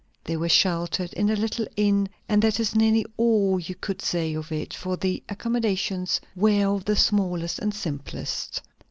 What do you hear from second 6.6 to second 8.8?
of the smallest and simplest.